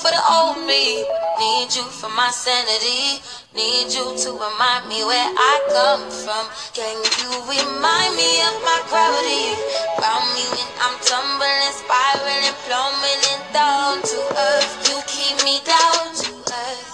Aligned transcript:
for 0.00 0.08
the 0.08 0.22
old 0.32 0.64
me. 0.64 1.04
Need 1.36 1.76
you 1.76 1.84
for 1.84 2.08
my 2.16 2.32
sanity. 2.32 3.20
Need 3.52 3.92
you 3.92 4.16
to 4.16 4.30
remind 4.32 4.88
me 4.88 5.04
where 5.04 5.30
I 5.36 5.54
come 5.68 6.04
from. 6.08 6.44
Can 6.72 6.96
you 7.20 7.30
remind 7.44 8.12
me 8.16 8.30
of 8.48 8.56
my 8.64 8.80
gravity? 8.88 9.52
Ground 10.00 10.28
me 10.32 10.44
when 10.56 10.70
I'm 10.80 10.96
tumbling, 11.04 11.72
spiraling, 11.76 12.56
plummeting 12.64 13.42
down 13.52 14.00
to 14.00 14.18
earth. 14.36 14.72
You 14.88 14.96
keep 15.04 15.36
me 15.44 15.60
down 15.68 16.16
to 16.24 16.30
earth. 16.48 16.92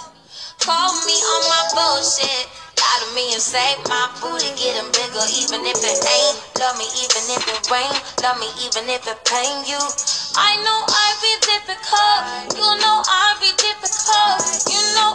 Call 0.59 0.91
me 1.07 1.15
on 1.15 1.43
my 1.47 1.63
bullshit. 1.79 2.56
To 2.97 3.07
me 3.15 3.33
and 3.35 3.43
say 3.43 3.77
my 3.93 4.09
booty 4.21 4.49
getting 4.57 4.89
bigger, 4.91 5.21
even 5.37 5.67
if 5.69 5.77
it 5.85 6.01
ain't. 6.01 6.37
Love 6.59 6.79
me 6.81 6.89
even 6.97 7.29
if 7.29 7.45
it 7.45 7.61
rain. 7.71 7.93
Love 8.25 8.41
me 8.41 8.49
even 8.65 8.89
if 8.89 9.05
it 9.07 9.19
pain 9.29 9.69
you. 9.69 9.77
I 10.33 10.57
know 10.65 10.81
I 10.89 11.09
be 11.21 11.33
difficult. 11.45 12.21
You 12.57 12.69
know 12.81 12.97
I 13.05 13.37
be 13.37 13.53
difficult. 13.61 14.41
You 14.73 14.81
know 14.97 15.06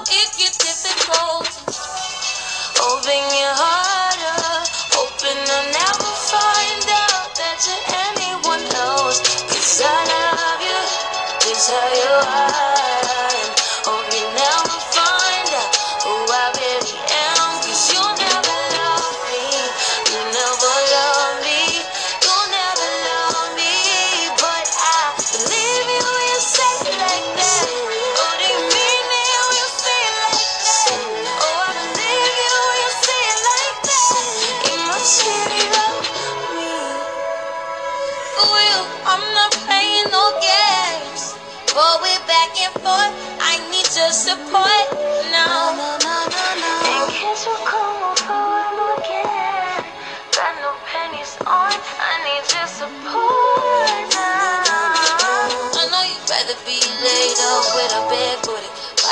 But 41.73 42.02
we're 42.02 42.27
back 42.27 42.52
and 42.59 42.73
forth. 42.83 43.16
I 43.39 43.55
need 43.72 43.88
your 43.95 44.11
support 44.11 45.31
now. 45.31 46.00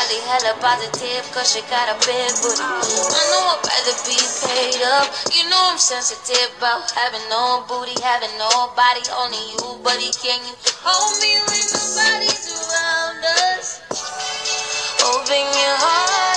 Probably 0.09 0.25
hella 0.25 0.57
positive 0.57 1.31
cause 1.35 1.53
she 1.53 1.61
got 1.69 1.85
a 1.85 1.93
big 2.01 2.33
booty. 2.41 2.57
I 2.57 3.21
know 3.29 3.45
I'd 3.45 3.61
rather 3.61 3.93
be 4.09 4.17
paid 4.41 4.81
up. 4.81 5.05
You 5.37 5.47
know 5.51 5.69
I'm 5.69 5.77
sensitive 5.77 6.49
about 6.57 6.89
having 6.97 7.21
no 7.29 7.63
booty, 7.69 7.93
having 8.01 8.33
nobody, 8.39 9.05
only 9.13 9.37
you, 9.53 9.77
buddy. 9.83 10.09
Can 10.17 10.41
you 10.49 10.55
hold 10.81 11.13
me 11.21 11.37
when 11.45 11.61
nobody's 11.61 12.49
around 12.49 13.21
us? 13.53 13.81
Open 15.05 15.45
your 15.45 15.77
heart 15.77 16.28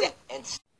that's 0.00 0.58
the 0.58 0.73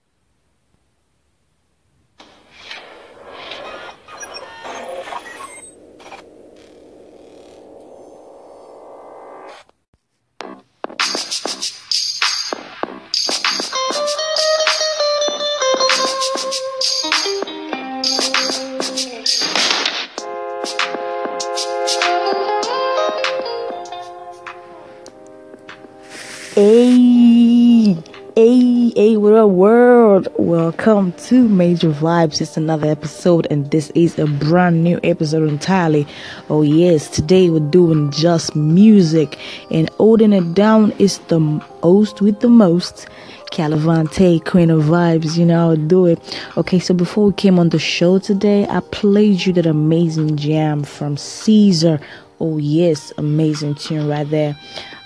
Welcome 30.64 31.12
to 31.24 31.46
Major 31.46 31.90
Vibes. 31.90 32.40
It's 32.40 32.56
another 32.56 32.86
episode, 32.86 33.46
and 33.50 33.70
this 33.70 33.90
is 33.90 34.18
a 34.18 34.26
brand 34.26 34.82
new 34.82 34.98
episode 35.04 35.46
entirely. 35.46 36.06
Oh, 36.48 36.62
yes, 36.62 37.10
today 37.10 37.50
we're 37.50 37.68
doing 37.68 38.10
just 38.10 38.56
music, 38.56 39.38
and 39.70 39.90
holding 39.98 40.32
it 40.32 40.54
down 40.54 40.92
is 40.92 41.18
the 41.28 41.38
host 41.82 42.22
with 42.22 42.40
the 42.40 42.48
most. 42.48 43.08
Calavante, 43.52 44.42
Queen 44.46 44.70
of 44.70 44.84
Vibes, 44.84 45.36
you 45.36 45.44
know 45.44 45.58
how 45.58 45.70
I 45.72 45.76
do 45.76 46.06
it. 46.06 46.40
Okay, 46.56 46.78
so 46.78 46.94
before 46.94 47.26
we 47.26 47.34
came 47.34 47.58
on 47.58 47.68
the 47.68 47.78
show 47.78 48.18
today, 48.18 48.66
I 48.66 48.80
played 48.90 49.44
you 49.44 49.52
that 49.52 49.66
amazing 49.66 50.38
jam 50.38 50.82
from 50.82 51.16
SZA. 51.16 52.00
Oh, 52.40 52.56
yes, 52.56 53.12
amazing 53.18 53.74
tune 53.74 54.08
right 54.08 54.28
there. 54.30 54.56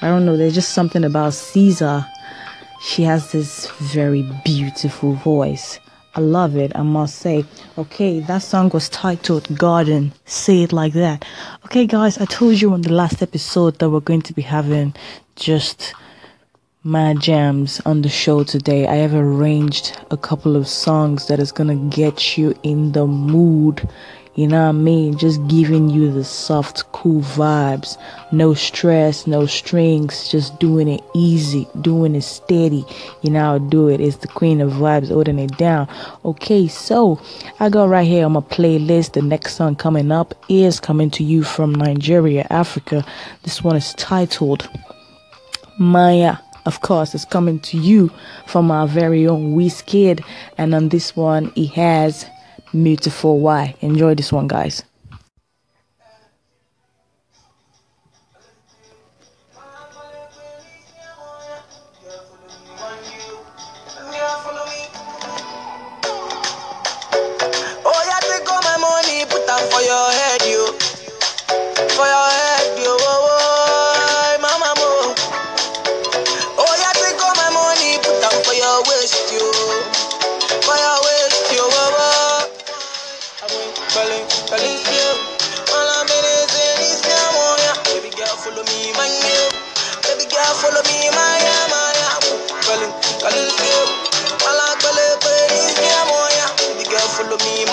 I 0.03 0.07
don't 0.07 0.25
know, 0.25 0.37
there's 0.37 0.55
just 0.55 0.71
something 0.71 1.03
about 1.03 1.33
SZA. 1.33 2.09
She 2.81 3.03
has 3.03 3.33
this 3.33 3.71
very 3.73 4.23
beautiful 4.45 5.15
voice. 5.15 5.81
I 6.15 6.21
love 6.21 6.57
it, 6.57 6.73
I 6.75 6.83
must 6.83 7.17
say. 7.17 7.45
Okay, 7.77 8.21
that 8.21 8.43
song 8.43 8.71
was 8.71 8.89
titled 8.89 9.57
Garden. 9.57 10.13
Say 10.25 10.63
it 10.63 10.73
like 10.73 10.93
that. 10.95 11.25
Okay, 11.67 11.87
guys, 11.87 12.19
I 12.19 12.25
told 12.25 12.61
you 12.61 12.73
on 12.73 12.83
the 12.83 12.93
last 12.93 13.23
episode 13.23 13.79
that 13.79 13.91
we're 13.91 14.01
going 14.01 14.23
to 14.23 14.33
be 14.33 14.43
having 14.43 14.95
just 15.37 15.95
mad 16.85 17.21
jams 17.21 17.81
on 17.85 18.03
the 18.03 18.09
show 18.09 18.45
today. 18.45 18.87
I 18.87 18.95
have 18.97 19.15
arranged 19.15 20.01
a 20.11 20.17
couple 20.17 20.57
of 20.57 20.67
songs 20.67 21.27
that 21.27 21.39
is 21.39 21.53
gonna 21.53 21.77
get 21.77 22.39
you 22.39 22.55
in 22.63 22.93
the 22.93 23.07
mood. 23.07 23.89
You 24.39 24.47
know 24.47 24.63
what 24.63 24.69
I 24.69 24.73
mean? 24.73 25.19
Just 25.19 25.45
giving 25.49 25.91
you 25.91 26.13
the 26.13 26.23
soft, 26.23 26.85
cool 26.93 27.23
vibes. 27.23 27.99
No 28.31 28.55
stress, 28.55 29.27
no 29.27 29.47
strings, 29.47 30.29
just 30.29 30.61
doing 30.61 30.87
it 30.87 31.01
easy, 31.13 31.67
doing 31.81 32.15
it 32.15 32.23
steady. 32.23 32.85
You 33.23 33.31
know 33.31 33.41
how 33.41 33.55
I 33.57 33.59
do 33.59 33.89
it. 33.89 34.01
It's 34.01 34.19
the 34.19 34.29
queen 34.29 34.61
of 34.61 34.75
vibes 34.75 35.09
holding 35.09 35.41
it 35.41 35.59
down. 35.59 35.89
Okay, 36.25 36.69
so 36.69 37.21
I 37.59 37.69
got 37.69 37.89
right 37.89 38.07
here 38.07 38.27
on 38.27 38.33
my 38.35 38.41
playlist. 38.41 39.15
The 39.15 39.23
next 39.23 39.57
song 39.57 39.75
coming 39.75 40.13
up 40.13 40.37
is 40.49 40.79
coming 40.79 41.11
to 41.11 41.25
you 41.25 41.43
from 41.43 41.75
Nigeria, 41.75 42.47
Africa. 42.49 43.05
This 43.43 43.65
one 43.65 43.75
is 43.75 43.93
titled 43.95 44.69
Manya, 45.81 46.41
of 46.65 46.81
course, 46.81 47.13
is 47.13 47.25
coming 47.25 47.59
to 47.59 47.77
you 47.77 48.13
from 48.47 48.71
our 48.71 48.87
very 48.87 49.27
own 49.27 49.57
Wizkid, 49.57 50.25
and 50.57 50.77
on 50.77 50.91
this 50.91 51.17
one, 51.17 51.51
he 51.57 51.67
has 51.67 52.25
Beautiful 52.73 53.41
Y. 53.41 53.75
Enjoy 53.81 54.15
this 54.15 54.33
one, 54.33 54.47
guys. 54.49 54.83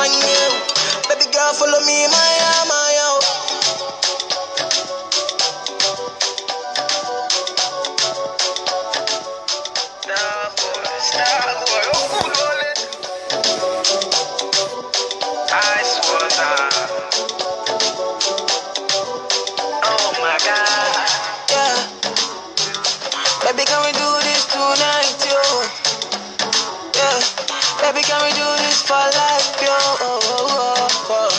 My 0.06 0.14
new. 0.14 0.52
Baby 1.10 1.32
girl, 1.34 1.54
follow 1.54 1.80
me, 1.82 2.08
my 2.08 2.30
yeah, 2.38 2.66
my 2.70 2.94
yeah. 2.94 3.20
Star 10.02 10.52
boy, 10.58 10.86
Baby, 27.96 28.08
can 28.12 28.20
we 28.28 28.32
do 28.36 28.44
this 28.60 28.82
for 28.84 28.92
life, 29.00 29.56
yo? 29.64 29.72
Oh, 29.72 30.20
oh, 30.20 30.52
oh, 30.52 31.16
oh. 31.16 31.32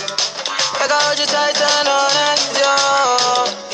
Like 0.81 0.88
I 0.88 0.97
hold 1.05 1.20
you 1.20 1.29
tight 1.29 1.53
and 1.53 1.85
all 1.85 2.08
night, 2.17 2.41
yo. 2.56 2.73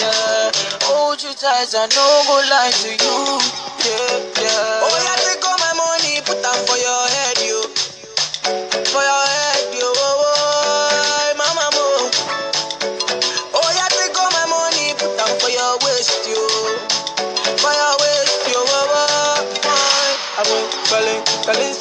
Yeah. 0.03 0.51
Hold 0.91 1.23
you 1.23 1.31
tight 1.31 1.71
and 1.79 1.95
no 1.95 2.03
go 2.27 2.43
lie 2.51 2.75
to 2.83 2.91
you. 2.91 3.39
Yeah, 3.87 4.43
yeah. 4.43 4.83
Oh, 4.83 4.99
yeah, 4.99 5.15
take 5.23 5.47
all 5.47 5.55
my 5.63 5.79
money, 5.79 6.27
put 6.27 6.43
them 6.43 6.59
for 6.67 6.75
your 6.75 7.07
head, 7.07 7.39
yo. 7.47 7.71
For 8.91 9.03
your 9.07 9.25
head, 9.31 9.79
yo. 9.79 9.87
Oh, 9.87 10.27
oh, 10.27 11.39
mama, 11.39 11.67
mo. 11.79 11.87
Oh, 13.63 13.69
yeah, 13.79 13.87
take 13.95 14.19
all 14.19 14.27
my 14.35 14.43
money, 14.51 14.91
put 14.99 15.15
them 15.15 15.31
for 15.39 15.55
your 15.55 15.79
waist, 15.87 16.27
yo. 16.27 16.43
Fire 17.63 17.95
waste 18.03 18.51
your 18.51 18.67
wawa. 18.67 19.07
I 20.35 20.43
went 20.49 20.73
calling, 20.89 21.23
calling 21.45 21.75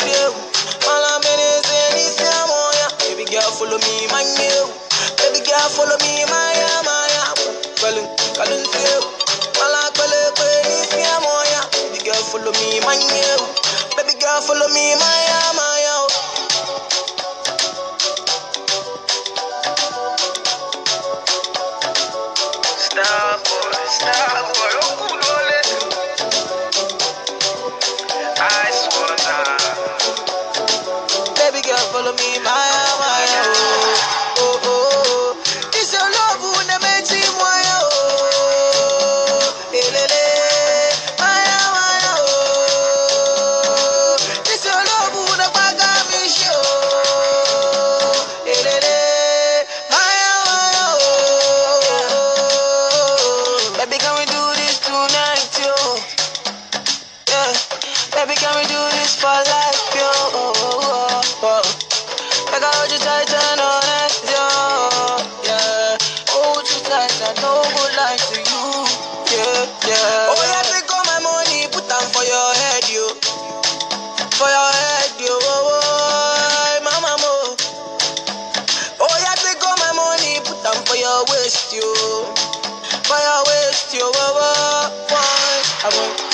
follow 3.72 3.88
me, 3.88 4.08
my 4.08 4.24
new. 4.36 4.68
Baby 5.16 5.40
girl, 5.48 5.70
follow 5.72 5.96
me, 6.04 6.26
my 6.28 6.52
yeah, 6.60 6.82
my 6.84 7.08
yeah. 7.08 7.32
Calling, 7.80 8.08
calling 8.36 8.66
still. 8.68 9.04
All 9.64 9.76
I'm 9.76 9.94
calling, 9.94 10.36
calling 10.36 10.64
this 10.68 10.92
Baby 11.72 12.04
girl, 12.04 12.22
follow 12.28 12.52
me, 12.52 12.82
my 12.82 12.98
new. 13.00 13.40
Baby 13.96 14.20
girl, 14.20 14.42
follow 14.42 14.68
me, 14.68 14.96
my 15.00 15.18
yeah, 15.28 15.52
my 15.56 15.80
yeah. 15.88 16.08
Star 22.76 23.38
boy, 23.40 23.80
star 23.88 24.44
boy, 24.52 24.74
oh 24.84 24.92
cool 25.00 25.20
oh, 25.24 25.40
on 25.40 25.48
it. 25.56 25.68
Ice 28.38 28.88
water. 29.00 29.58
Baby 31.36 31.62
girl, 31.64 31.78
follow 31.92 32.14
me, 32.14 32.40
Maya, 32.44 32.71
Baby, 58.22 58.36
can 58.36 58.56
we 58.56 58.62
do 58.68 58.78
this 58.92 59.16
tonight, 59.20 59.76
yo? 59.76 59.81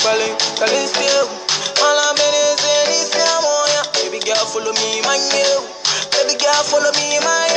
Calling, 0.08 0.36
calling 0.56 0.88
still 0.88 1.26
All 1.82 1.98
I'm 2.08 2.16
in 2.16 2.34
is 2.34 2.56
this 2.60 3.10
yeah, 3.14 3.40
moya 3.42 3.82
Baby 3.94 4.24
girl 4.24 4.44
follow 4.46 4.72
me, 4.72 5.00
my 5.02 5.16
new 5.32 5.77
Baby 6.28 6.40
girl 6.44 6.62
follow 6.64 6.92
me, 6.92 7.16
my 7.24 7.48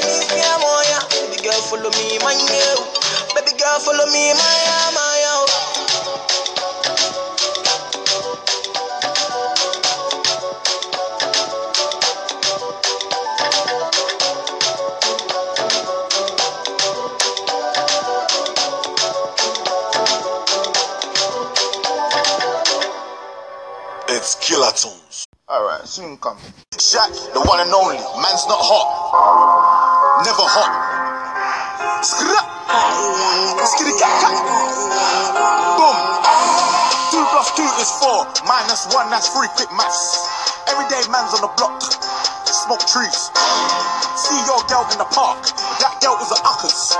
this 0.00 0.32
yeah, 0.32 0.56
moya 0.64 0.98
Baby 1.28 1.44
girl 1.44 1.60
follow 1.68 1.90
me, 1.92 2.16
new 2.48 2.76
Baby 3.36 3.52
girl 3.60 3.80
follow 3.84 4.06
me, 4.08 4.32
my 4.32 4.71
soon 26.02 26.18
come. 26.18 26.38
Shaq, 26.82 27.14
the 27.30 27.38
one 27.46 27.62
and 27.62 27.70
only. 27.70 27.94
Man's 28.18 28.42
not 28.50 28.58
hot. 28.58 28.90
Never 30.26 30.42
hot. 30.42 30.72
Boom. 35.78 35.98
Two 37.14 37.22
plus 37.30 37.54
two 37.54 37.70
is 37.78 37.90
four. 38.02 38.26
Minus 38.50 38.90
one, 38.90 39.06
that's 39.14 39.30
three. 39.30 39.46
Quick 39.54 39.70
maths. 39.78 40.26
Every 40.66 40.90
day 40.90 41.06
man's 41.06 41.38
on 41.38 41.46
the 41.46 41.52
block. 41.54 41.78
Smoke 42.50 42.82
trees. 42.90 43.30
See 44.18 44.38
your 44.50 44.58
girl 44.66 44.82
in 44.90 44.98
the 44.98 45.06
park. 45.14 45.38
That 45.78 46.02
girl 46.02 46.18
was 46.18 46.34
a 46.34 46.38
uckers. 46.42 46.98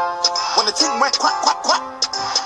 When 0.54 0.70
the 0.70 0.74
thing 0.78 0.94
went 1.02 1.18
quack, 1.18 1.42
quack, 1.42 1.58
quack, 1.66 1.82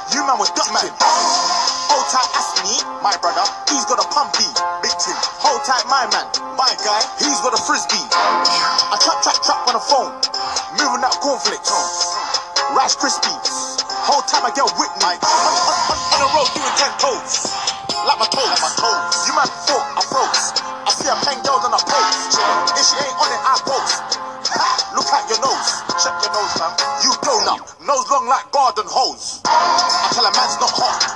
you 0.09 0.25
man 0.25 0.41
was 0.41 0.49
ducking. 0.57 1.76
Hold 1.87 2.07
tight, 2.11 2.31
ask 2.35 2.63
me, 2.67 2.75
my 3.03 3.15
brother. 3.23 3.47
He's 3.71 3.87
got 3.87 4.03
a 4.03 4.07
pumpy, 4.11 4.47
big 4.83 4.95
thing. 4.99 5.19
Hold 5.43 5.63
tight, 5.63 5.87
my 5.87 6.07
man, 6.11 6.27
my 6.59 6.71
guy. 6.83 7.01
He's 7.23 7.39
got 7.43 7.55
a 7.55 7.61
frisbee. 7.63 8.03
I 8.91 8.99
trap, 8.99 9.23
trap, 9.23 9.39
trap 9.43 9.63
on 9.71 9.75
the 9.79 9.85
phone. 9.85 10.11
Moving 10.79 11.03
that 11.07 11.15
cornflakes. 11.23 11.71
Rice 12.75 12.99
Krispies. 12.99 13.79
Whole 14.07 14.23
time 14.27 14.43
I 14.43 14.51
get 14.51 14.67
with 14.67 14.93
me. 14.99 15.15
On, 15.15 15.55
on, 15.87 16.19
the 16.19 16.29
road 16.35 16.51
doing 16.55 16.75
ten 16.75 16.91
toes. 16.99 17.55
Like 18.03 18.19
my 18.19 18.29
toes. 18.31 18.51
Like 18.51 18.63
my 18.67 18.73
toes. 18.75 19.15
You 19.27 19.33
man 19.39 19.51
thought 19.67 19.87
I 19.95 20.03
froze. 20.03 20.45
I 20.87 20.91
see 20.91 21.07
a 21.07 21.15
pen 21.23 21.39
girl 21.47 21.63
on 21.63 21.75
a 21.75 21.83
post. 21.83 22.39
If 22.75 22.83
she 22.83 22.97
ain't 22.99 23.15
on 23.15 23.31
it, 23.31 23.43
I 23.47 23.55
post. 23.63 24.19
Look 24.95 25.07
at 25.11 25.27
your 25.31 25.39
nose. 25.43 25.69
Check 26.03 26.15
your 26.23 26.33
nose, 26.35 26.55
man. 26.59 26.73
You 27.07 27.11
donut. 27.23 27.63
Nose 27.87 28.07
long 28.11 28.27
like 28.27 28.51
garden 28.51 28.87
hose. 28.87 29.41
I 29.47 30.11
tell 30.15 30.27
a 30.27 30.33
man's 30.35 30.59
not 30.59 30.71
hot. 30.75 31.16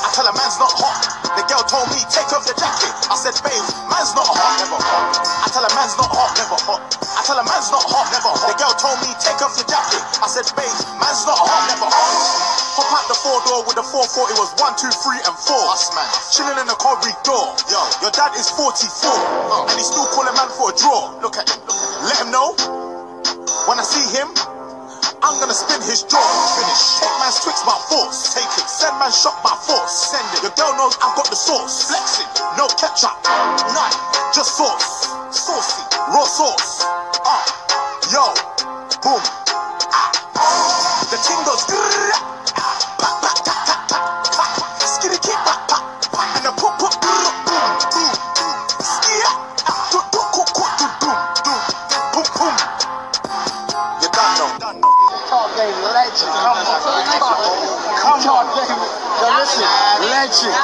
I 0.00 0.08
tell 0.16 0.24
a 0.24 0.32
man's 0.32 0.56
not 0.56 0.72
hot. 0.72 1.04
The 1.36 1.44
girl 1.46 1.62
told 1.68 1.88
me, 1.92 2.00
take 2.08 2.32
off 2.32 2.48
your 2.48 2.56
jacket. 2.56 2.92
I 3.06 3.16
said, 3.20 3.36
babe, 3.44 3.66
man's 3.92 4.16
not 4.16 4.26
hot, 4.26 4.56
never 4.58 4.80
hot. 4.80 5.20
I 5.20 5.46
tell 5.52 5.64
a 5.64 5.70
man's 5.76 5.94
not 6.00 6.08
hot, 6.08 6.32
never 6.40 6.56
hot. 6.56 6.80
I 7.04 7.20
tell 7.22 7.38
a 7.38 7.44
man's 7.44 7.68
not 7.68 7.84
hot, 7.84 8.08
never 8.10 8.32
hot. 8.32 8.48
The 8.48 8.56
girl 8.56 8.74
told 8.80 8.98
me, 9.04 9.12
take 9.20 9.38
off 9.44 9.54
your 9.60 9.68
jacket. 9.68 10.02
I 10.24 10.28
said, 10.28 10.48
babe, 10.56 10.72
man's 10.98 11.22
not 11.28 11.36
hot, 11.36 11.62
never 11.68 11.86
hot. 11.86 12.60
Pop 12.80 12.90
out 12.96 13.06
the 13.12 13.18
four 13.18 13.38
door 13.44 13.60
with 13.68 13.76
the 13.76 13.84
440 13.84 14.40
was 14.40 14.50
one, 14.62 14.72
two, 14.80 14.88
three, 15.04 15.20
and 15.26 15.36
four. 15.36 15.60
Us, 15.74 15.92
man. 15.92 16.06
Chilling 16.32 16.58
in 16.58 16.66
the 16.70 16.78
corridor. 16.78 17.44
Yo, 17.68 17.80
your 18.00 18.14
dad 18.14 18.32
is 18.38 18.48
44. 18.56 19.68
And 19.68 19.76
he's 19.76 19.90
still 19.90 20.06
calling 20.16 20.32
man 20.32 20.48
for 20.54 20.70
a 20.70 20.74
draw. 20.78 21.12
Look 21.20 21.36
at 21.36 21.50
him. 21.50 21.60
Let 22.08 22.24
him 22.24 22.30
know. 22.32 22.56
When 23.68 23.76
I 23.76 23.84
see 23.84 24.06
him, 24.16 24.32
I'm 25.22 25.38
gonna 25.40 25.54
spin 25.54 25.80
his 25.82 26.02
jaw. 26.04 26.20
Finish. 26.56 27.00
Take 27.00 27.16
man's 27.20 27.40
twix 27.44 27.62
by 27.62 27.76
force. 27.88 28.34
Take 28.34 28.50
it. 28.56 28.68
Send 28.68 28.96
man 28.98 29.12
shot 29.12 29.36
by 29.44 29.54
force. 29.66 30.12
Send 30.12 30.26
it. 30.36 30.42
Your 30.42 30.54
girl 30.56 30.72
knows 30.76 30.96
I've 31.00 31.16
got 31.16 31.28
the 31.28 31.36
sauce. 31.36 31.88
Flexing. 31.88 32.28
No 32.56 32.68
ketchup. 32.80 33.16
None. 33.76 33.94
Just 34.32 34.56
sauce. 34.56 35.00
saucy, 35.32 35.82
raw 36.12 36.24
sauce. 36.24 36.82
Ah, 37.24 37.42
yo, 38.12 38.34
boom. 39.02 39.22
Ah, 39.92 40.10
the 41.10 41.16
ting 41.22 41.38
goes. 41.46 41.62
grrrr, 41.70 41.79
Legend. 60.30 60.54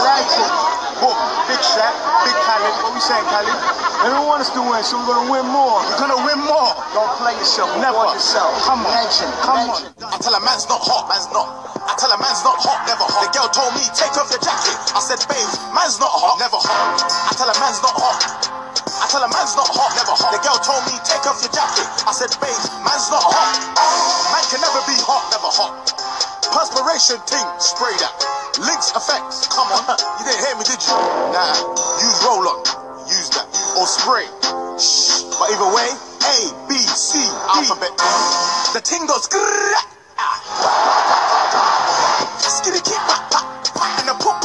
Legend. 0.00 0.48
Boom, 0.96 1.12
big 1.44 1.60
shot, 1.60 1.92
big 2.24 2.32
Khaled. 2.40 2.72
What 2.80 2.96
we 2.96 3.04
saying, 3.04 3.20
Khaled? 3.28 3.52
They 4.00 4.08
don't 4.08 4.24
want 4.24 4.40
us 4.40 4.48
to 4.56 4.64
win, 4.64 4.80
so 4.80 4.96
we're 4.96 5.12
gonna 5.12 5.28
win 5.28 5.44
more. 5.44 5.76
You're 5.92 6.08
gonna 6.08 6.24
win 6.24 6.40
more. 6.48 6.72
Don't 6.96 7.12
play 7.20 7.36
yourself. 7.36 7.68
Never. 7.84 8.00
Reward 8.00 8.16
yourself. 8.16 8.48
Come 8.64 8.80
on. 8.80 8.88
Legend. 8.96 9.28
Come 9.44 9.60
Legend. 9.68 10.08
on. 10.08 10.08
I 10.08 10.16
tell 10.24 10.32
a 10.32 10.40
man's 10.40 10.64
not 10.72 10.80
hot, 10.80 11.04
man's 11.12 11.28
not. 11.36 11.52
I 11.84 11.92
tell 12.00 12.08
a 12.08 12.16
man's 12.16 12.40
not 12.48 12.64
hot, 12.64 12.80
never 12.88 13.04
hot. 13.04 13.28
The 13.28 13.32
girl 13.36 13.48
told 13.52 13.76
me, 13.76 13.84
take 13.92 14.16
off 14.16 14.32
your 14.32 14.40
jacket. 14.40 14.72
I 14.96 15.04
said, 15.04 15.20
babe, 15.28 15.52
man's 15.76 16.00
not 16.00 16.16
hot, 16.16 16.40
never 16.40 16.56
hot. 16.56 17.04
I 17.04 17.36
tell 17.36 17.52
a 17.52 17.56
man's 17.60 17.84
not 17.84 17.92
hot. 17.92 18.24
I 18.24 19.04
tell 19.12 19.20
a 19.20 19.28
man's 19.28 19.52
not 19.52 19.68
hot, 19.68 20.00
never 20.00 20.16
hot. 20.16 20.32
The 20.32 20.40
girl 20.40 20.56
told 20.64 20.80
me, 20.88 20.96
take 21.04 21.28
off 21.28 21.44
your 21.44 21.52
jacket. 21.52 21.84
I 22.08 22.16
said, 22.16 22.32
babe, 22.40 22.56
man's 22.88 23.12
not 23.12 23.20
hot. 23.20 23.52
Man 24.32 24.44
can 24.48 24.64
never 24.64 24.80
be 24.88 24.96
hot, 25.04 25.28
never 25.28 25.52
hot. 25.52 25.92
Perspiration 26.56 27.20
ting, 27.28 27.44
spray 27.60 27.92
that. 28.00 28.39
Lynx 28.58 28.90
effects, 28.96 29.46
come 29.48 29.68
on. 29.70 29.84
you 30.18 30.24
didn't 30.26 30.42
hear 30.46 30.56
me, 30.58 30.64
did 30.64 30.80
you? 30.82 30.96
Nah, 31.30 31.54
use 32.02 32.18
roll 32.26 32.42
on. 32.48 32.58
Use 33.06 33.30
that. 33.36 33.46
Or 33.78 33.86
spray. 33.86 34.26
Shh. 34.80 35.28
But 35.38 35.52
either 35.54 35.70
way, 35.76 35.90
A, 35.92 36.36
B, 36.68 36.74
C, 36.78 37.20
D. 37.20 37.68
alphabet. 37.70 37.92
The 38.74 38.80
ting 38.82 39.06
goes. 39.06 39.28
ah. 40.18 40.56
Skitty 42.40 42.82
keep 42.84 42.98
pop 43.08 43.30
pop 43.30 43.46
pop 43.74 44.00
and 44.00 44.08
the 44.08 44.14
pop 44.24 44.42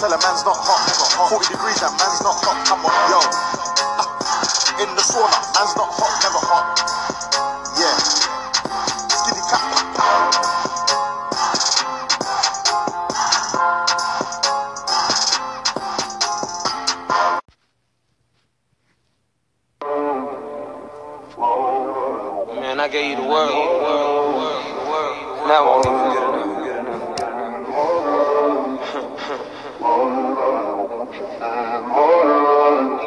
tell 0.00 0.12
a 0.12 0.18
man's 0.20 0.44
not 0.44 0.56
hot, 0.60 0.80
never 0.88 1.08
hot. 1.16 1.30
40 1.32 1.54
degrees 1.56 1.80
and 1.80 1.94
man's 1.96 2.20
not 2.20 2.36
hot. 2.44 2.58
Come 2.68 2.84
on, 2.84 2.96
yo. 3.08 3.20
In 4.84 4.90
the 4.92 5.04
sauna, 5.04 5.38
man's 5.56 5.74
not 5.76 5.88
hot, 5.88 6.12
never 6.20 6.42
hot. 6.44 7.15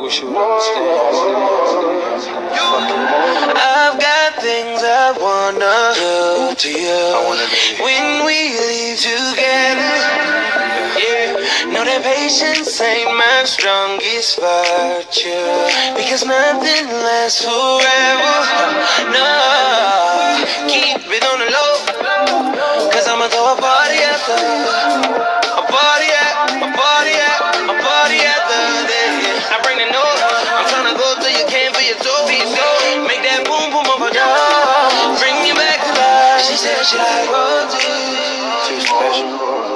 Wish 0.10 0.22
you 0.22 0.28
would 0.30 0.38
understand. 0.38 0.90
I've 3.62 4.00
got 4.02 4.42
things 4.42 4.82
I 4.82 5.14
wanna 5.22 5.94
do 5.94 6.56
to 6.58 6.70
you. 6.82 6.98
I 7.14 7.22
wanna 7.30 7.46
be. 7.46 7.78
When 7.78 8.26
we 8.26 8.58
leave 8.58 8.98
together, 8.98 9.94
yeah. 10.98 11.70
Know 11.70 11.86
that 11.86 12.02
patience 12.02 12.82
ain't 12.82 13.14
my 13.22 13.44
strongest 13.46 14.42
virtue. 14.42 15.46
Because 15.94 16.26
nothing 16.26 16.90
lasts 17.06 17.46
forever. 17.46 18.34
No, 19.14 19.30
keep 20.66 21.06
it 21.06 21.22
on 21.22 21.38
the 21.38 21.54
low. 21.54 22.90
Cause 22.90 23.08
I'ma 23.08 23.28
throw 23.28 23.54
a 23.54 23.62
party 23.62 24.02
after. 24.10 25.39
Roses. 36.82 38.70
Too 38.70 38.80
special. 38.80 39.69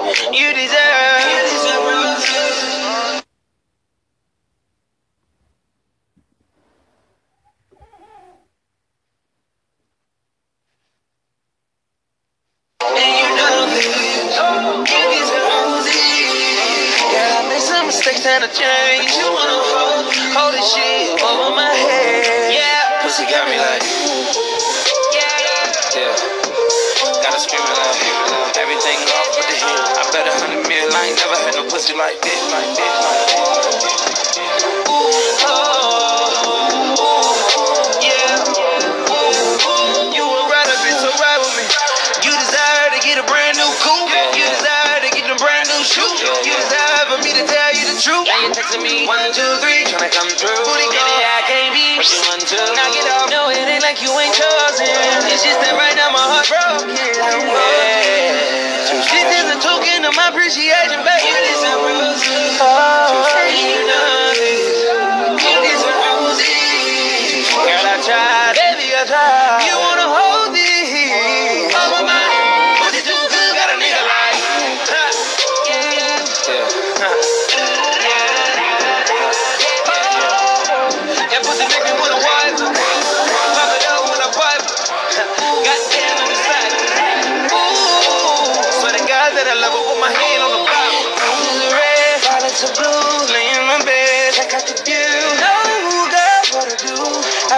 It's 55.46 55.93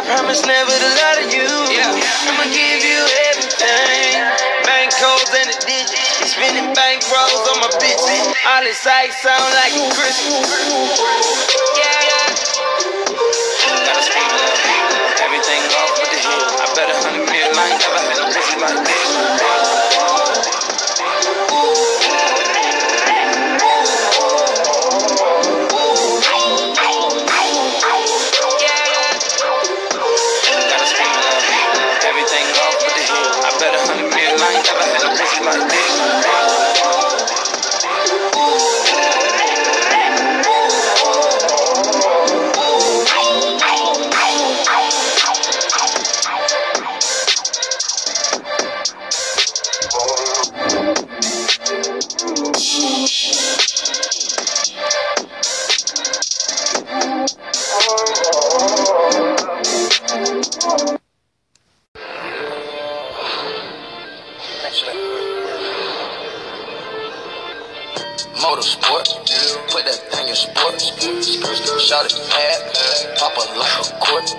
promise 0.05 0.45
never 0.45 0.69
to 0.69 0.89
lie 1.01 1.17
to 1.17 1.25
you. 1.33 1.49
I'ma 1.49 2.45
give 2.53 2.81
you 2.85 3.01
everything. 3.33 4.21
Bank 4.65 4.93
codes 4.93 5.33
and 5.33 5.49
the 5.49 5.57
digits. 5.65 6.29
Spending 6.29 6.73
bank 6.73 7.01
rolls 7.09 7.45
on 7.49 7.57
my 7.65 7.71
bitches. 7.81 8.29
All 8.45 8.61
this 8.61 8.77
sights 8.77 9.21
sound 9.21 9.49
like 9.57 9.73
Christmas. 9.97 11.74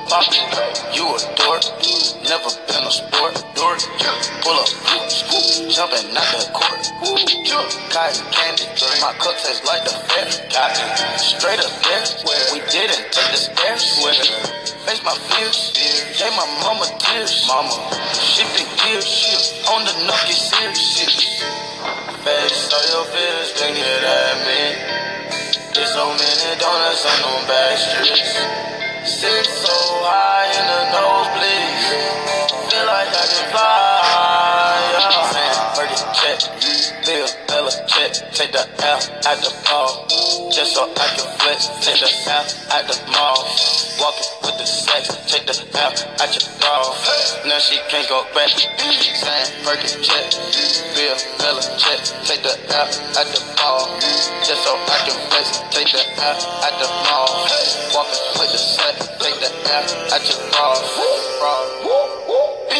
You 0.07 1.03
a 1.03 1.19
dork, 1.35 1.67
never 2.23 2.51
been 2.71 2.85
a 2.87 2.93
sport. 2.95 3.35
Dork, 3.59 3.83
pull 4.47 4.55
up, 4.55 4.71
jumping 5.67 6.15
out 6.15 6.31
the 6.31 6.47
court. 6.55 6.79
Cotton 7.91 8.23
candy, 8.31 8.71
my 9.03 9.11
cup 9.19 9.35
tastes 9.43 9.67
like 9.67 9.83
the 9.83 9.91
fair. 10.07 10.31
Cotton, 10.55 11.19
straight 11.19 11.59
up 11.59 11.75
there, 11.83 12.07
we 12.55 12.63
didn't 12.71 13.03
take 13.11 13.31
the 13.35 13.41
stairs. 13.51 13.99
Face 14.87 15.03
my 15.03 15.15
fears, 15.27 15.75
gave 15.75 16.31
my 16.39 16.47
mama 16.63 16.87
tears. 17.03 17.45
Mama, 17.49 17.75
shifting 18.15 18.71
gears, 18.79 19.59
on 19.75 19.83
the 19.83 20.07
nucky 20.07 20.39
serious. 20.39 21.43
Face 22.23 22.71
all 22.71 22.87
your 22.95 23.07
fears, 23.11 23.53
bring 23.59 23.75
it 23.75 24.03
at 24.07 24.39
me. 24.47 24.63
There's 25.75 25.91
so 25.91 26.07
many 26.15 26.61
donuts 26.61 27.05
on 27.05 27.19
them 27.27 27.49
back 27.49 27.77
streets. 27.77 28.39
So 29.07 29.86
high 30.07 30.51
in 30.55 30.67
the. 30.71 30.87
Feel 32.71 32.87
like 32.87 33.09
I 33.09 33.27
can 33.27 33.51
fly. 33.51 33.87
Check, 36.17 36.39
Bill, 37.05 37.29
Bella 37.47 37.71
check. 37.87 38.13
Take 38.33 38.53
the 38.53 38.65
L 38.83 38.99
at 39.27 39.39
the 39.43 39.53
ball. 39.69 40.36
Just 40.51 40.75
so 40.75 40.87
I 40.87 41.07
can 41.19 41.27
flex. 41.43 41.67
Take 41.83 41.99
the 41.99 42.11
L 42.31 42.45
at 42.71 42.87
the 42.87 42.97
mall. 43.11 43.43
Walking 43.99 44.31
with 44.47 44.57
the 44.59 44.67
sex. 44.67 45.11
Take 45.27 45.47
the 45.47 45.59
L 45.75 45.93
at 46.23 46.31
your 46.33 46.47
bra. 46.63 46.95
Now 47.47 47.59
she 47.59 47.77
can't 47.91 48.09
go 48.09 48.23
back. 48.33 48.51
Saying, 48.51 49.51
Fergie 49.67 49.99
check, 50.07 50.31
Bill, 50.95 51.19
Bella 51.43 51.63
check. 51.77 51.99
Take 52.25 52.43
the 52.47 52.55
L 52.73 52.87
at 53.19 53.27
the 53.35 53.43
ball. 53.59 53.91
Just 54.47 54.63
so 54.63 54.75
I 54.75 54.99
can 55.03 55.19
flex. 55.29 55.63
Take 55.75 55.91
the 55.91 56.03
L 56.23 56.39
at 56.63 56.75
the 56.79 56.89
mall. 57.11 57.31
Walking 57.95 58.23
with 58.39 58.51
the 58.55 58.59
sex. 58.59 59.09
Take 59.19 59.39
the 59.43 59.51
L 59.51 59.85
at 60.15 60.23
your 60.31 60.41
bra. 60.51 60.79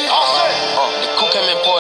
Uh, 0.09 0.91
the 1.03 1.09
coup 1.19 1.31
came 1.33 1.49
imported. 1.57 1.76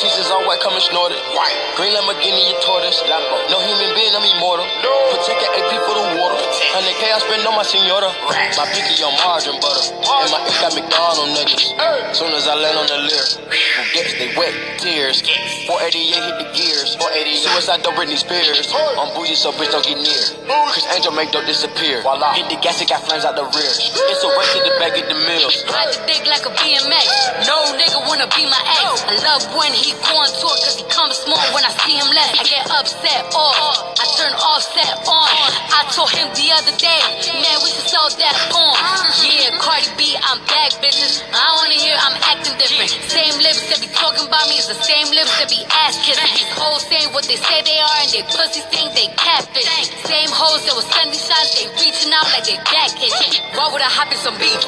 The 0.00 0.08
seasons 0.08 0.32
all 0.32 0.40
white, 0.48 0.64
coming 0.64 0.80
snorted. 0.80 1.20
White. 1.36 1.52
Green 1.76 1.92
Lamborghini, 1.92 2.48
you 2.48 2.56
tortoise. 2.64 3.04
Lambo. 3.04 3.36
No 3.52 3.60
human 3.60 3.92
being, 3.92 4.16
I'm 4.16 4.24
immortal. 4.32 4.64
Protect 5.12 5.44
an 5.44 5.60
AP 5.60 5.76
for 5.84 5.92
the 5.92 6.16
water. 6.16 6.40
100K 6.72 7.04
I 7.04 7.20
spend 7.20 7.44
on 7.44 7.52
my 7.52 7.60
senora. 7.68 8.08
My 8.56 8.64
pinky 8.72 8.96
on 9.04 9.12
margarine 9.20 9.60
butter. 9.60 9.92
And 9.92 10.32
my 10.32 10.40
ink 10.48 10.56
got 10.56 10.72
McDonald 10.72 11.36
niggas. 11.36 11.76
Soon 12.16 12.32
as 12.32 12.48
I 12.48 12.56
land 12.56 12.80
on 12.80 12.88
the 12.88 13.12
lyre, 13.12 13.28
who 13.44 13.82
gets 13.92 14.16
they 14.16 14.32
wet 14.40 14.56
tears. 14.80 15.20
488 15.68 15.68
hit 15.68 16.36
the 16.40 16.48
gears. 16.56 16.96
488. 16.96 17.44
Suicide 17.44 17.84
don't 17.84 17.92
Britney 17.92 18.16
Spears. 18.16 18.72
I'm 18.72 19.12
bougie, 19.12 19.36
so 19.36 19.52
bitch 19.52 19.68
don't 19.68 19.84
get 19.84 20.00
near. 20.00 20.24
Criss 20.72 20.88
Angel 20.96 21.12
make 21.12 21.28
dope 21.28 21.44
disappear. 21.44 22.00
Hit 22.32 22.48
the 22.48 22.56
gas, 22.64 22.80
it 22.80 22.88
got 22.88 23.04
flames 23.04 23.28
out 23.28 23.36
the 23.36 23.44
rear. 23.44 23.72
It's 23.76 24.24
a 24.24 24.32
race 24.32 24.48
to 24.56 24.64
the 24.64 24.72
back 24.80 24.96
of 24.96 25.04
the 25.12 25.18
mills. 25.28 25.60
Ride 25.68 25.92
the 25.92 26.00
dick 26.08 26.24
like 26.24 26.48
a 26.48 26.52
BMX. 26.56 27.44
No 27.44 27.76
nigga 27.76 28.00
wanna 28.08 28.24
be 28.32 28.48
my 28.48 28.64
ex. 28.80 29.04
I 29.04 29.20
love 29.28 29.44
when 29.60 29.76
he 29.76 29.89
contour 29.98 30.54
cause 30.62 30.76
he 30.78 30.84
comes 30.86 31.16
small 31.24 31.42
when 31.54 31.64
I 31.66 31.72
see 31.82 31.96
him 31.98 32.10
less. 32.14 32.30
I 32.38 32.44
get 32.46 32.64
upset 32.70 33.26
off. 33.34 33.98
I 33.98 34.04
turn 34.14 34.32
offset 34.36 34.94
on. 35.08 35.30
I 35.74 35.86
told 35.90 36.10
him 36.14 36.28
the 36.36 36.48
other 36.54 36.74
day, 36.78 37.02
man, 37.40 37.58
we 37.64 37.68
should 37.72 37.88
sell 37.90 38.06
that 38.10 38.36
porn. 38.52 38.78
Yeah, 39.24 39.56
Cardi 39.58 39.90
B, 39.96 40.14
I'm 40.20 40.38
back, 40.46 40.76
bitches. 40.84 41.24
I 41.32 41.48
wanna 41.56 41.78
hear 41.78 41.96
I'm 41.96 42.16
acting 42.30 42.54
different. 42.60 42.92
Same 43.08 43.34
lips 43.40 43.66
that 43.72 43.80
be 43.80 43.88
talking 43.90 44.26
about 44.28 44.46
me 44.46 44.60
is 44.60 44.68
the 44.68 44.78
same 44.78 45.08
lips 45.14 45.32
that 45.40 45.48
be 45.48 45.62
ass 45.86 45.96
kissing. 46.04 46.26
These 46.36 46.52
hoes 46.54 46.84
saying 46.86 47.10
what 47.16 47.24
they 47.24 47.40
say 47.40 47.62
they 47.64 47.80
are 47.80 47.98
and 48.04 48.10
they 48.12 48.22
pussy 48.28 48.60
think 48.68 48.92
they 48.92 49.08
catfish. 49.16 49.90
Same 50.04 50.30
hoes 50.30 50.64
that 50.68 50.74
was 50.76 50.86
sending 50.92 51.16
shots, 51.16 51.56
they 51.56 51.66
reaching 51.80 52.12
out 52.12 52.28
like 52.34 52.44
they 52.44 52.58
back 52.68 52.92
itching. 53.00 53.32
Why 53.56 53.72
would 53.72 53.82
I 53.82 53.90
hop 53.90 54.12
in 54.12 54.18
some 54.20 54.36
beef? 54.36 54.60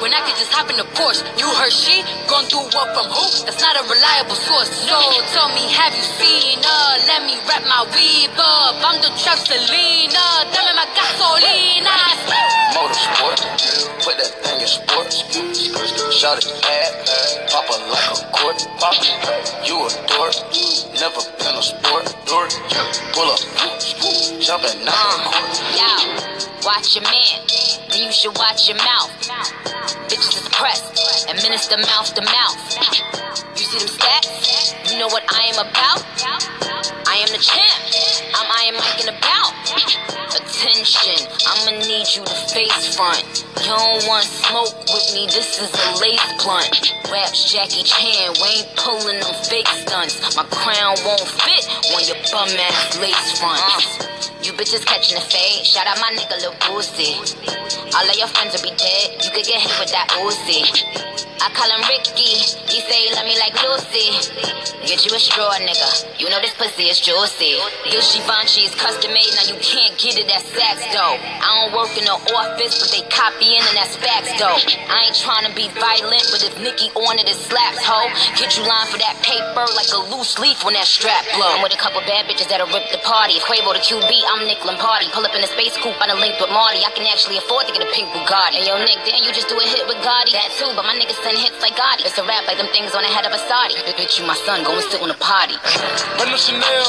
When 0.00 0.12
I 0.14 0.20
could 0.24 0.36
just 0.40 0.52
hop 0.52 0.70
in 0.70 0.76
the 0.76 0.86
Porsche. 0.96 1.24
You 1.38 1.48
heard 1.58 1.72
she 1.72 2.00
gone 2.30 2.46
do 2.48 2.60
what 2.72 2.88
from 2.94 3.10
who? 3.10 3.26
That's 3.44 3.60
not 3.60 3.74
a 3.76 3.82
reliable 3.88 4.38
source. 4.38 4.63
So 4.64 4.96
tell 5.36 5.48
me, 5.52 5.68
have 5.76 5.92
you 5.92 6.06
seen 6.16 6.58
her? 6.62 6.88
Let 7.04 7.26
me 7.28 7.36
wrap 7.44 7.64
my 7.68 7.84
weave 7.92 8.32
up. 8.38 8.80
I'm 8.80 8.96
the 9.04 9.12
trap 9.20 9.36
Selena. 9.36 10.24
Dame 10.52 10.72
my 10.72 10.88
gasolina. 10.96 11.92
Motorsport, 12.72 13.38
put 14.02 14.16
that 14.16 14.32
thing 14.42 14.60
in 14.60 14.66
sports. 14.66 15.20
Shot 16.16 16.38
it 16.38 16.48
bad, 16.62 16.92
pop 17.50 17.68
it 17.68 17.82
like 17.92 18.08
a 18.08 18.24
court. 18.32 18.58
Pop 18.80 18.96
it, 18.98 19.68
you 19.68 19.76
a 19.76 19.88
dork, 20.08 20.34
never 20.98 21.20
been 21.38 21.54
a 21.54 21.62
sport. 21.62 22.08
Dork, 22.26 22.50
pull 23.12 23.28
up, 23.30 23.40
jumping 24.40 24.80
out 24.88 25.06
the 25.12 25.28
court. 25.28 25.54
Yo, 25.76 25.92
watch 26.64 26.96
your 26.96 27.04
man. 27.04 27.44
Then 27.90 28.02
you 28.06 28.12
should 28.12 28.36
watch 28.38 28.68
your 28.68 28.78
mouth. 28.78 29.12
Bitches 30.08 30.40
is 30.40 30.48
pressed, 30.48 31.28
administer 31.30 31.76
mouth 31.76 32.14
to 32.14 32.22
mouth. 32.22 33.23
Stats? 33.82 34.90
You 34.92 34.98
know 34.98 35.08
what 35.08 35.24
I 35.34 35.50
am 35.50 35.58
about? 35.58 35.98
I 37.10 37.18
am 37.18 37.30
the 37.34 37.42
champ. 37.42 37.74
I'm 38.34 38.46
Iron 38.62 38.78
Mike 38.78 39.00
in 39.02 39.06
the 39.10 39.18
bout. 39.18 39.50
Attention, 40.30 41.18
I'ma 41.46 41.82
need 41.82 42.06
you 42.14 42.22
to 42.22 42.36
face 42.54 42.94
front. 42.94 43.46
You 43.58 43.74
don't 43.74 44.06
want 44.06 44.24
smoke 44.24 44.74
with 44.86 45.10
me, 45.14 45.26
this 45.26 45.58
is 45.58 45.70
a 45.74 45.98
lace 45.98 46.22
blunt. 46.42 46.70
Raps 47.10 47.50
Jackie 47.50 47.82
Chan, 47.82 48.34
we 48.38 48.62
ain't 48.62 48.70
pulling 48.76 49.18
them 49.18 49.34
fake 49.42 49.68
stunts. 49.68 50.36
My 50.36 50.44
crown 50.54 50.94
won't 51.02 51.26
fit 51.26 51.66
on 51.94 52.02
your 52.06 52.18
bum 52.30 52.50
ass 52.54 52.98
lace 52.98 53.38
fronts. 53.38 54.06
You 54.46 54.52
bitches 54.52 54.86
catching 54.86 55.16
the 55.18 55.24
fade, 55.24 55.66
shout 55.66 55.86
out 55.86 55.98
my 55.98 56.14
nigga 56.14 56.38
Lil 56.42 56.54
Boosie. 56.62 57.18
All 57.94 58.08
of 58.08 58.16
your 58.16 58.28
friends 58.28 58.54
will 58.54 58.70
be 58.70 58.76
dead, 58.76 59.18
you 59.24 59.30
could 59.30 59.46
get 59.46 59.62
hit 59.62 59.74
with 59.80 59.90
that 59.90 60.10
Uzi. 60.22 61.33
I 61.40 61.50
call 61.50 61.68
him 61.70 61.82
Ricky, 61.90 62.38
he 62.70 62.78
say 62.84 63.08
he 63.08 63.14
love 63.14 63.26
me 63.26 63.38
like 63.38 63.54
Lucy. 63.62 64.14
Get 64.84 65.04
you 65.08 65.16
a 65.16 65.20
straw, 65.20 65.50
nigga, 65.58 66.20
you 66.20 66.28
know 66.28 66.40
this 66.40 66.54
pussy 66.54 66.92
is 66.92 67.00
juicy. 67.00 67.56
This 67.88 68.12
Givenchy 68.14 68.68
is 68.68 68.74
custom 68.76 69.16
made, 69.16 69.32
now 69.32 69.48
you 69.48 69.56
can't 69.64 69.96
get 69.96 70.20
it 70.20 70.28
at 70.28 70.44
Saks 70.44 70.84
though. 70.92 71.16
I 71.16 71.48
don't 71.56 71.72
work 71.72 71.92
in 71.96 72.04
the 72.04 72.16
office, 72.36 72.78
but 72.78 72.92
they 72.92 73.02
copying 73.08 73.64
and 73.64 73.74
that's 73.74 73.96
facts 73.96 74.36
though. 74.36 74.60
I 74.92 75.08
ain't 75.08 75.16
trying 75.16 75.48
to 75.48 75.52
be 75.56 75.72
violent, 75.72 76.28
but 76.28 76.44
if 76.44 76.54
Nicki 76.60 76.92
on 76.94 77.16
it, 77.16 77.26
it 77.26 77.40
slaps, 77.40 77.80
ho. 77.80 78.12
Get 78.36 78.54
you 78.60 78.64
lined 78.68 78.92
for 78.92 79.00
that 79.00 79.16
paper 79.24 79.64
like 79.72 79.88
a 79.96 80.00
loose 80.12 80.36
leaf 80.38 80.60
when 80.62 80.76
that 80.76 80.86
strap 80.86 81.24
blow. 81.32 81.48
I'm 81.56 81.64
with 81.64 81.72
a 81.72 81.80
couple 81.80 82.04
bad 82.04 82.28
bitches 82.28 82.52
that'll 82.52 82.68
rip 82.68 82.84
the 82.92 83.00
party. 83.02 83.40
Quavo 83.40 83.72
the 83.72 83.80
QB, 83.80 84.12
I'm 84.36 84.44
Nick 84.44 84.60
Lombardi. 84.68 85.08
Pull 85.16 85.24
up 85.24 85.32
in 85.32 85.40
the 85.40 85.48
space 85.48 85.74
coupe, 85.80 85.96
on 85.96 86.12
a 86.12 86.18
link 86.20 86.36
with 86.36 86.52
Marty. 86.52 86.84
I 86.84 86.92
can 86.92 87.08
actually 87.08 87.40
afford 87.40 87.64
to 87.66 87.72
get 87.72 87.80
a 87.80 87.90
pink 87.96 88.12
Bugatti. 88.12 88.60
And 88.60 88.68
yo, 88.68 88.76
Nick, 88.84 89.00
then 89.08 89.24
you 89.24 89.32
just 89.32 89.48
do 89.48 89.56
a 89.56 89.64
hit 89.64 89.88
with 89.88 89.98
Gotti. 90.04 90.36
That 90.36 90.52
too, 90.60 90.68
but 90.76 90.84
my 90.84 90.92
niggas 90.92 91.23
send 91.24 91.40
hits 91.40 91.56
like 91.64 91.72
Gotti. 91.72 92.04
It's 92.04 92.20
a 92.20 92.24
rap 92.28 92.44
like 92.44 92.60
them 92.60 92.68
things 92.68 92.92
on 92.92 93.00
the 93.00 93.08
head 93.08 93.24
of 93.24 93.32
a 93.32 93.40
Saudi. 93.48 93.80
Bitch, 93.96 94.20
you 94.20 94.28
my 94.28 94.36
son, 94.44 94.60
go 94.60 94.76
and 94.76 94.84
sit 94.92 95.00
on 95.00 95.08
a 95.08 95.16
potty. 95.16 95.56
Run 96.20 96.28
the 96.28 96.36
Chanel. 96.36 96.84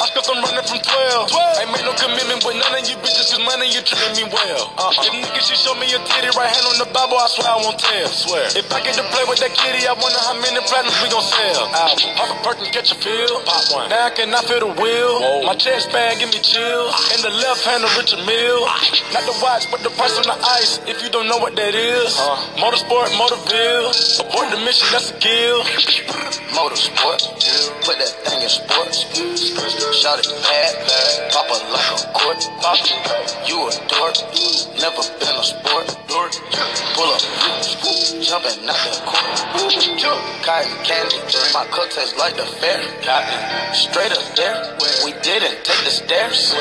I 0.00 0.08
still 0.08 0.24
I'm 0.32 0.40
running 0.40 0.64
from 0.64 0.80
12. 0.80 1.36
Ain't 1.60 1.70
made 1.76 1.84
no 1.84 1.92
commitment 1.92 2.40
with 2.40 2.56
none 2.56 2.72
of 2.72 2.82
you 2.88 2.96
bitches, 3.04 3.28
cause 3.30 3.44
money 3.44 3.68
you 3.68 3.84
treating 3.84 4.16
me 4.16 4.24
well. 4.32 4.72
Uh-uh. 4.80 5.04
If 5.04 5.12
niggas 5.12 5.44
should 5.52 5.60
show 5.60 5.76
me 5.76 5.92
your 5.92 6.00
titty, 6.08 6.32
right 6.34 6.48
hand 6.48 6.64
on 6.72 6.80
the 6.80 6.88
Bible, 6.88 7.20
I 7.20 7.28
swear 7.28 7.52
I 7.52 7.60
won't 7.60 7.76
tell. 7.76 8.08
Swear. 8.08 8.48
If 8.56 8.72
I 8.72 8.80
get 8.80 8.96
to 8.96 9.04
play 9.12 9.28
with 9.28 9.44
that 9.44 9.52
kitty, 9.52 9.84
I 9.84 9.92
wonder 9.92 10.18
how 10.24 10.34
many 10.40 10.56
platinums 10.64 10.96
we 11.04 11.12
gon' 11.12 11.22
sell. 11.22 11.68
Album. 11.76 12.16
Pop 12.16 12.32
a 12.32 12.36
perk 12.40 12.58
and 12.64 12.72
catch 12.72 12.90
a 12.90 12.96
feel. 12.96 13.44
Pop 13.44 13.60
one. 13.76 13.92
Now 13.92 14.08
I 14.08 14.12
cannot 14.16 14.48
feel 14.48 14.64
the 14.64 14.72
wheel. 14.72 15.44
My 15.44 15.54
chest 15.54 15.92
bag 15.92 16.18
give 16.18 16.32
me 16.32 16.40
chills. 16.40 16.96
Ah. 16.96 17.14
In 17.14 17.20
the 17.20 17.34
left 17.44 17.60
hand 17.62 17.84
of 17.84 17.92
Richard 18.00 18.24
Mille. 18.24 18.64
Ah. 18.64 18.80
Not 19.12 19.28
the 19.28 19.36
watch, 19.44 19.68
but 19.68 19.84
the 19.84 19.92
price 19.94 20.16
on 20.16 20.24
the 20.24 20.38
ice. 20.58 20.80
If 20.88 21.04
you 21.04 21.12
don't 21.12 21.28
know 21.28 21.38
what 21.38 21.54
that 21.60 21.76
is. 21.76 22.16
Uh-huh. 22.16 22.60
Motorsport, 22.62 23.12
Motorville. 23.66 24.20
Abort 24.20 24.50
the 24.50 24.58
mission, 24.64 24.86
that's 24.92 25.10
a 25.10 25.14
kill. 25.18 25.62
Motorsport, 26.54 27.20
put 27.84 27.98
that 27.98 28.12
thing 28.24 28.42
in 28.42 28.48
sports. 28.48 29.04
Shot 30.00 30.18
it 30.18 30.26
bad, 30.42 31.32
pop 31.32 31.46
it 31.50 31.62
like 31.72 31.90
a 31.90 32.12
court. 32.12 32.38
Pop 32.62 32.78
you 33.46 33.66
a 33.66 33.70
dork, 33.90 34.16
never 34.80 35.02
been 35.18 35.36
a 35.36 35.42
sport. 35.42 35.86
Pull 36.94 37.10
up, 37.12 37.22
jumping 38.22 38.68
out 38.68 38.80
the 38.86 39.02
court. 39.04 39.36
Cotton 40.42 40.84
candy, 40.84 41.18
my 41.52 41.66
cup 41.66 41.90
tastes 41.90 42.16
like 42.18 42.36
the 42.36 42.46
fair. 42.46 42.82
Straight 43.74 44.12
up 44.12 44.36
there, 44.36 44.76
we 45.04 45.12
didn't 45.22 45.64
take 45.64 45.84
the 45.84 45.90
stairs. 45.90 46.54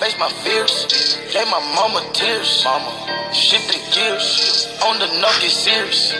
Face 0.00 0.16
my 0.16 0.28
fears, 0.28 0.86
gave 1.32 1.48
my 1.48 1.58
mama 1.74 2.00
tears. 2.12 2.62
Mama, 2.64 2.92
shifted 3.32 3.82
gears, 3.92 4.68
on 4.86 4.98
the 5.00 5.06
nucky 5.20 5.48
serious. 5.48 6.12
I 6.12 6.16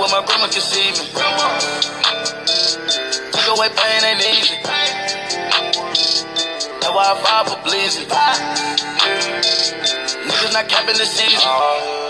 wish 0.00 0.10
my 0.10 0.24
grandma 0.24 0.48
see 0.48 0.90
me. 0.90 1.04
Take 3.30 3.48
away 3.52 3.68
pain 3.76 4.04
ain't 4.08 4.24
easy. 4.24 4.56
That's 6.80 6.94
why 6.94 7.04
I 7.04 7.14
fight 7.20 7.44
for 7.48 7.60
bleeding. 7.62 8.08
Niggas 10.24 10.52
not 10.54 10.66
capping 10.68 10.96
the 10.96 11.04
season. 11.04 12.01